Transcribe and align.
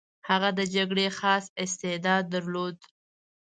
هغه 0.29 0.49
د 0.59 0.61
جګړې 0.75 1.07
خاص 1.17 1.45
استعداد 1.63 2.23
درلود. 2.33 2.77